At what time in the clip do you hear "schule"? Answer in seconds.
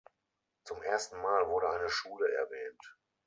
1.87-2.25